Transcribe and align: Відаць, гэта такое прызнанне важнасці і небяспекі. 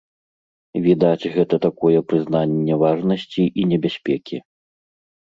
Відаць, 0.85 1.29
гэта 1.35 1.55
такое 1.65 1.99
прызнанне 2.13 2.77
важнасці 2.85 3.43
і 3.65 3.67
небяспекі. 3.75 4.37